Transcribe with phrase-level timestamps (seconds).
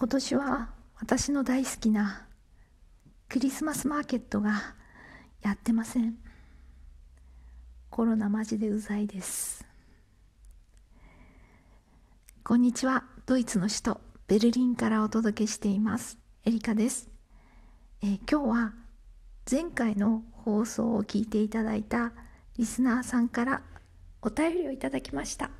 [0.00, 0.68] 今年は
[1.00, 2.24] 私の大好きな
[3.28, 4.76] クリスマスマーケットが
[5.42, 6.14] やってません。
[7.90, 9.66] コロナマジでうざいです。
[12.44, 13.02] こんにちは。
[13.26, 16.16] ドイツの首都ベルリンからお届けしています。
[16.44, 17.08] エリカです、
[18.00, 18.74] えー、今日は
[19.50, 22.12] 前回の放送を聞いていただいた
[22.56, 23.62] リスナーさんから
[24.22, 25.50] お便りをいただきました。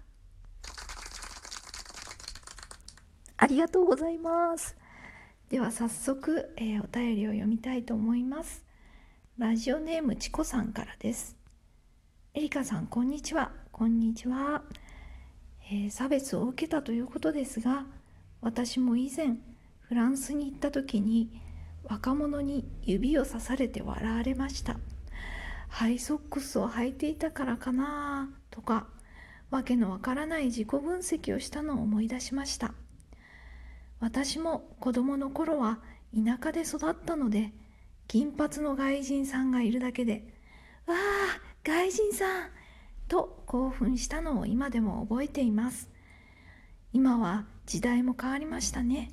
[3.49, 4.77] りがとうございます。
[5.49, 8.65] では早速、えー、お便りを読みたいと思います。
[9.39, 11.37] ラジオネームチコさんからです。
[12.35, 13.53] エリカさんこんにちは。
[13.73, 14.63] こんにちは、
[15.71, 17.87] えー、差別を受けたということですが
[18.43, 19.37] 私も以前
[19.81, 21.41] フランスに行った時に
[21.85, 24.77] 若者に指をさされて笑われました。
[25.69, 28.89] ハイソックスを履いていたからかなとか
[29.51, 32.75] わけのわからない自己分析をしたのを思い出しました。
[34.01, 35.81] 私も子供の頃は
[36.15, 37.53] 田舎で育ったので
[38.07, 40.27] 金髪の外人さんがいるだけで
[40.87, 40.99] 「わあ
[41.65, 42.51] 外人さん!」
[43.09, 45.91] と興奮したのを今でも覚えています
[46.93, 49.11] 今は時代も変わりましたね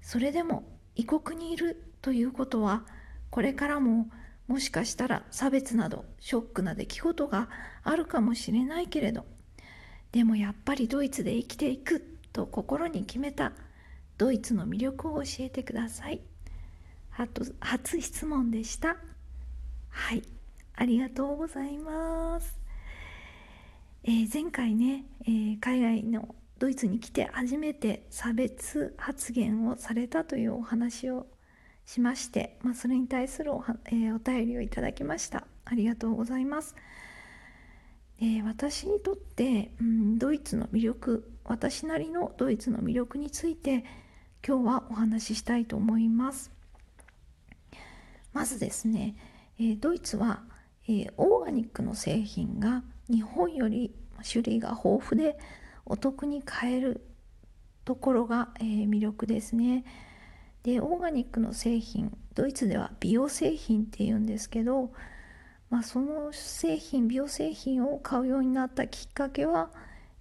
[0.00, 2.84] それでも異国にいるということは
[3.30, 4.08] これからも
[4.46, 7.48] もしかしたら差別などショックな出来事が
[7.82, 9.26] あるかもしれないけれど
[10.12, 12.00] でもやっぱりドイツで生きていく
[12.32, 13.52] と心に決めた
[14.18, 16.20] ドイツの魅力を教えてください。
[17.60, 18.96] 初質問でした。
[19.88, 20.22] はい。
[20.76, 22.60] ありがとうございます、
[24.04, 31.26] えー、前回ね、えー、海外のドイツに来て初めて差別発言をされたというお話を
[31.86, 35.46] しまして、まあ、それに対するお,、えー、お便りをいただきました。
[35.64, 36.76] ありがとうございます、
[38.20, 43.84] えー、私にとって、うん、ドイツの魅力私なりのドイツの魅力について
[44.46, 46.52] 今日はお話ししたいと思います
[48.32, 49.16] まずですね、
[49.58, 50.44] えー、ドイツは、
[50.86, 55.36] えー、オーガニックの製品が日本より種類が豊富で
[55.84, 57.00] お得に買える
[57.84, 59.84] ところが、えー、魅力ですね。
[60.62, 64.92] でオーガニックの製品ドイツでは美容製品っていうんですけど、
[65.70, 69.70] まあ、その製品美容製品を買うようになったきっかけは、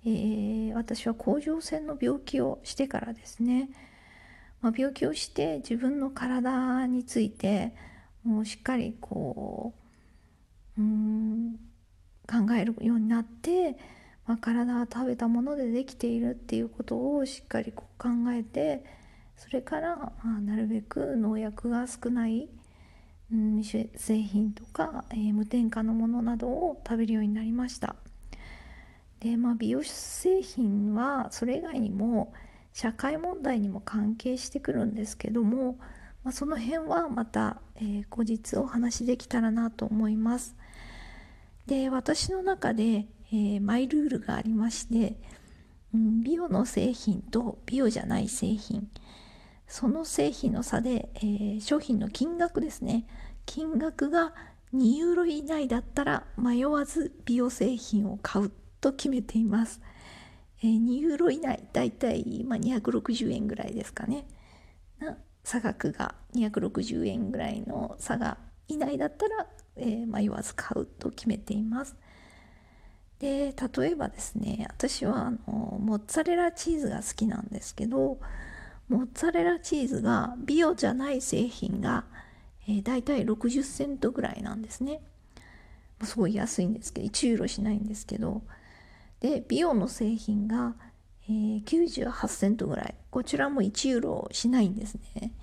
[0.04, 3.70] えー、私は甲状腺の病気をしてからですね、
[4.66, 7.72] まあ、病気をして自分の体について
[8.24, 9.76] もうしっかりこ
[10.76, 11.56] ううん
[12.28, 13.78] 考えるようになって、
[14.26, 18.84] まあ、体は食べたものでできているっていうことをしっかりこう考えて
[19.38, 22.50] それから、まあ、なるべく農薬が少ない、
[23.32, 27.96] うん、製品とか、えー、無添加のものなどを食べるようになりました。
[29.20, 32.34] で、まあ、美容製品はそれ以外にも
[32.76, 35.78] 社会問題にも関係してくるんですけども、
[36.26, 40.58] まあ、その辺はまた、えー、後日お話しできたらなと思います。
[41.68, 45.18] で私の中で、えー、マイルールがありまして、
[45.94, 48.90] うん、美容の製品と美容じゃない製品
[49.68, 53.08] その製品の差で、えー、商品の金額ですね。
[53.46, 54.34] 金額が
[54.74, 59.80] 2ユーロ以内だったら迷わず美容製品を買うと決めています、
[60.64, 64.26] えー、2ユーロ以内だいたい、まあ、260円ぐらいですかね
[65.00, 71.96] な差額が260円ぐらいの差が以内だったら、えー、迷わず買うと決めています
[73.20, 75.38] で例えばですね私はあの
[75.80, 78.20] モッツァレラチーズが好きなんですけど
[78.88, 82.06] モッツァレラチーズがビオじゃない製品が、
[82.68, 85.02] えー、大体60セントぐらいなんですね。
[86.04, 88.44] すごい安いんですけど1ユーロしないんですけど
[89.20, 90.76] でビオの製品が、
[91.28, 92.96] えー、98セントぐらい。
[93.10, 95.34] こちらも1ユーロしないんですね。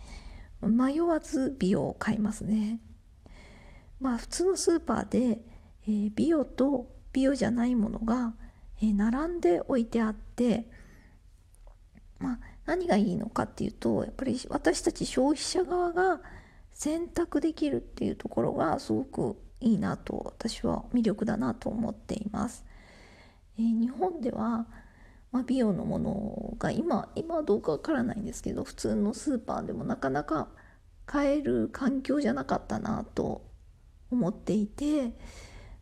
[0.61, 2.81] 迷わずビオを買いますね。
[4.01, 5.41] まあ普通のスーパーで、
[5.87, 8.35] えー、ビオとビオじゃないものが、
[8.81, 10.69] えー、並んで置いてあって
[12.19, 16.21] まあ何がいいのかっていうとやっぱり私たち消費者側が
[16.73, 22.65] 選択できるっていうところがすごくいいなと私は魅力だなと思っています。
[23.59, 24.67] えー、日本では、
[25.31, 30.49] まあ、美容のものが今今はどうかわからないんですけど普通のスーパーでもなかなか
[31.07, 33.45] 買える環境じゃなかったなと
[34.11, 35.13] 思っていて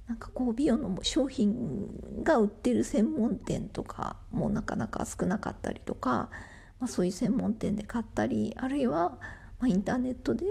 [0.07, 6.31] なんかこう美容の商品が売ってる専門店とかもなかなか少なかったりとか
[6.81, 9.19] まあ、そういう専門店で買ったりあるいは、
[9.61, 10.45] まあ、インターネットで、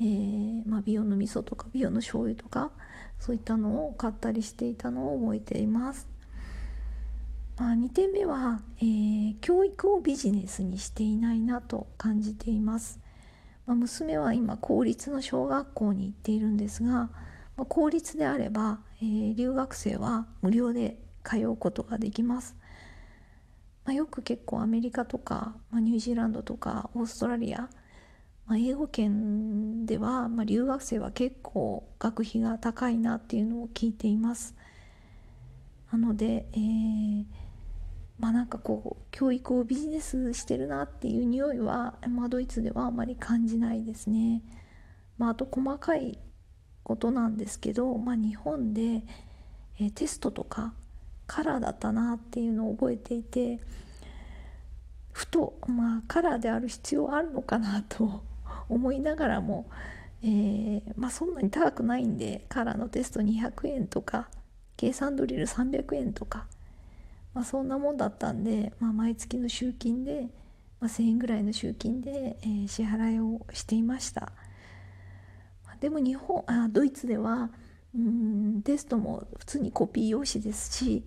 [0.00, 2.70] えーまあ、美容の味噌とか美容の醤油とか
[3.18, 6.06] そういったのを買ったりしていたのを覚えています。
[7.58, 13.00] まあ、2点目は、えー、教育をビジネスにしていないなと感じています。
[13.64, 17.10] まあ、娘は今公立の小学校に行っているんですが、
[17.56, 22.56] まあ、公立であれば、えー、留学生は無料で通うことができます。
[23.86, 27.70] まあ、よく結構アメリカとか、まあ、ニュージーランドとかオーストラリア、
[28.46, 34.54] まあ、英語圏では、まあ、留学生は結構学費が高いなっていうのを聞いています。
[35.90, 37.24] なので、えー、
[38.18, 44.42] まあなんかこう教育をビジネスしてるなっていう匂いは、まあ、ドイツではあまり感じないですね。
[45.18, 46.18] まあ、あと細かい
[46.82, 49.02] ことなんですけど、まあ、日本で、
[49.80, 50.72] え、テストとか
[51.26, 53.60] カラーだったなっていうのを覚えていて
[55.12, 58.22] ふと、まあ、カラーである必要あるのかなと
[58.68, 59.66] 思いながらも、
[60.22, 64.28] えー、まあ、そんなに高くないんでカラーのテスト200円とか
[64.76, 66.46] 計算ドリル300円とか、
[67.36, 70.30] まあ、そんなもんだったんで、まあ、毎月の集金で、
[70.80, 74.32] まあ、1,000円ぐらいの集金で、えー、支払いをしていました。
[75.80, 77.50] でも日本あドイツでは
[77.94, 81.04] うんテストも普通にコピー用紙ですし、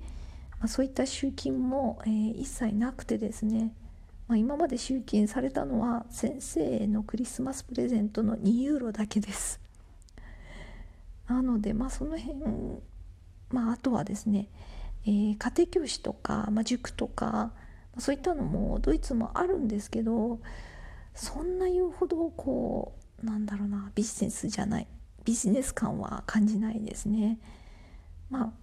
[0.59, 3.73] まあ、そういった集金も、えー、一切なくてですね、
[4.27, 9.59] まあ、今まで集金されたのは先生へのクリスマスプレゼントの2ユーロだけです。
[11.27, 12.37] なので、まあ、その辺、
[13.49, 14.47] まあ、あとはですね、
[15.06, 17.51] えー、家庭教師とか、まあ、塾とか
[17.98, 20.40] そういったのもドイツもあるんですけど
[21.16, 22.94] そんな言うほどこ
[23.24, 24.88] うなんだろうなビジネスじゃない
[25.25, 27.40] ビジネス感は感じないですね。
[28.30, 28.54] まあ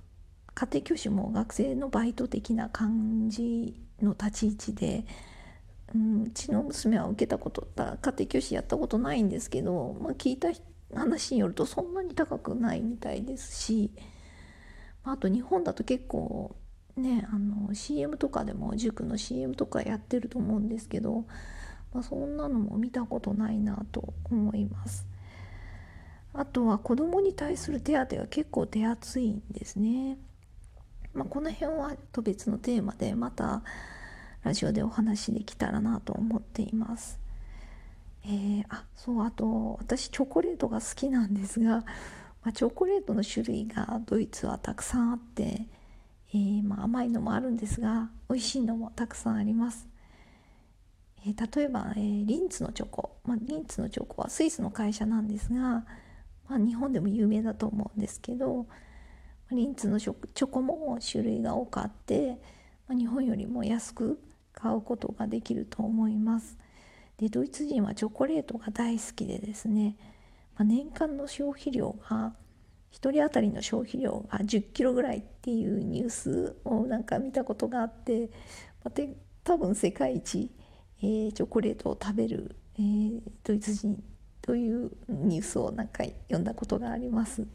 [0.55, 5.05] 家庭教師も学生のバイト的な感じの立ち位置で、
[5.95, 10.49] うん、うちの娘は受けたこと家庭教師やったことないんですけど、まあ、聞いた
[10.95, 13.91] 話によるとそんなに高くないみたいですし
[15.13, 16.55] あと日本だと結構
[16.97, 21.25] ねあの CM とかでも塾の CM とかやってると思うんですけど、
[21.95, 25.07] まあ、そんなのも見たことないなと思います。
[26.35, 30.19] あとは子供に対する手当が結構手厚いんですね。
[31.15, 33.63] まあ、この辺はと別のテーマでまた
[34.43, 37.19] ラジオでお話できたらなと思っています。
[38.25, 41.85] えー、あそうあと私チョコレートが好きなんですが、
[42.47, 45.67] まあ、チョコレートの種類がドイツはたくさんあって、
[46.33, 49.89] えー、まあ、甘いのもあるんですが美味しいのもたくさんあります。
[51.27, 55.87] えー、例えば、えリンツのチョコ、まあ、リンツのチョコはスイスの会社なんですが
[56.49, 58.67] ま、日本でも有名だと思うんですけど
[59.51, 62.39] リンツのチョコも種類が多くあって、
[62.87, 64.21] ま、日本よりも安く
[64.53, 66.57] 買うことができると思います。
[67.19, 69.97] でドイツ人はチョコレートが大好きでですね、
[70.57, 72.35] まあ、年間の消費量が
[72.93, 78.31] 1人当たりの消費量が10キロぐらいっていうニュースをなんか見たことがあって、
[78.83, 79.01] まあ、
[79.45, 80.51] 多分世界一、
[81.03, 84.03] えー、チョコレートを食べる、えー、ドイツ人
[84.41, 87.47] というニュースを何回読んだことがあります。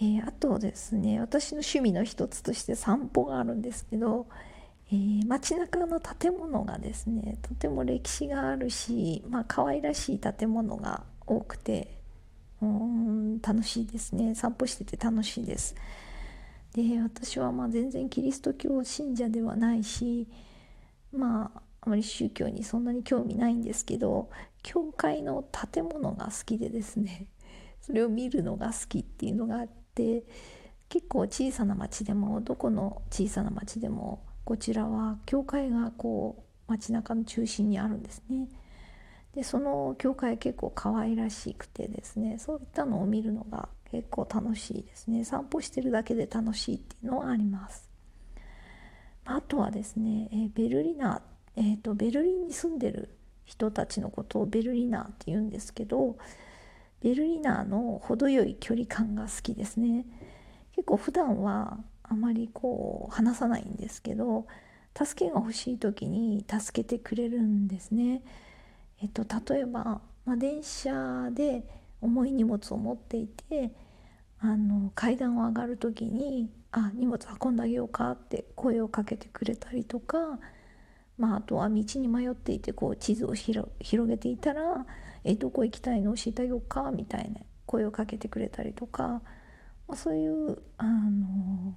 [0.00, 4.26] えー、あとですね私の趣味の一つとして散歩があるんですけど、
[4.90, 11.98] えー、街中の建物がですねとても歴史があるし、まあ可愛らしい建物が多くて
[12.60, 15.74] うん楽しいですね散歩してて楽しいです。
[16.74, 20.26] で私はまあ全然キリスト教信者ではないし
[21.12, 24.30] まああまり宗教にそんなに興味ないんですけど
[24.62, 27.26] 教会の建物が好きでですね
[27.82, 30.24] それを見るのが好きっていうのがあって
[30.88, 38.48] 結構小さな町でもどこの小さな町でもこちらは教会がこう街中の中心にあるんですね。
[39.34, 45.24] でその教会結構可愛らしくてですねそういったのを見るのが結構楽しいですね。
[45.24, 47.88] 散歩してるだけで楽しいっていうのはあります。
[49.24, 51.22] あとはですね、えベルリナ
[51.56, 53.10] えーと、ベルリンに住んでる
[53.44, 56.16] 人たちのことをベルリナーって言うんですけど
[57.00, 60.06] ベルリナの程よい距離感が好きですね。
[60.74, 64.46] 結構普段はあまりこう話さないんですけど
[64.96, 68.22] 助けが欲しい時に助けてくれるんですね。
[69.02, 71.64] えっと例えば、まあ、電車で
[72.00, 73.72] 重い荷物を持っていて
[74.38, 80.38] あの階段を上がる時に「あ荷物運んであげようか」って声をかけてくれたりとか
[81.18, 83.68] まあ、あとは道に迷っていてこう地図を広
[84.08, 84.86] げていたら
[85.24, 89.22] 「えどこ行きたいの教えてあげようか」みたいな声をかけてくれたりとか、
[89.86, 91.76] まあ、そういうあの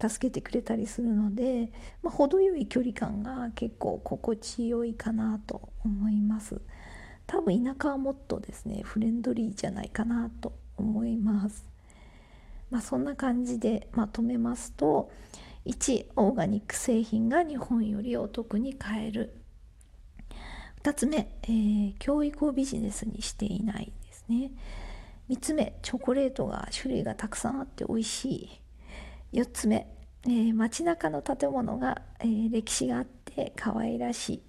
[0.00, 6.60] 助けてくれたりするので、まあ、程よい距離感が結構心地よいかなと思います。
[7.26, 11.64] 多分田舎はもっとですねフレンドリーじゃないかなと思います。
[12.70, 15.10] まあそんな感じでまとめますと、
[15.66, 19.36] 1オーガニック製品が日本よりお得に買える。
[20.82, 24.52] 2つ目、えー、教育をビジネスにしていないですね。
[25.28, 28.59] 3つ目チョコレートが種類がたくさんあって美味しい。
[29.32, 29.86] 4つ目、
[30.24, 34.42] えー、街中の建物が、えー、歴史があって可愛らしい、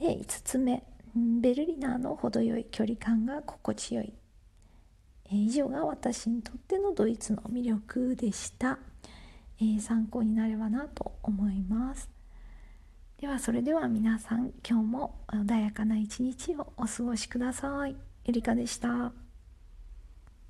[0.00, 0.84] えー、5つ目。
[1.14, 4.14] ベルリナーの程よい距離感が心地よい、
[5.26, 8.78] えー、以上が私にとってのドイツの魅力でした、
[9.60, 12.08] えー、参考になればなと思います。
[13.18, 17.94] ではそれでは皆さん今日も穏やかな一日をお過ごしください。
[18.24, 19.21] ゆりかでした。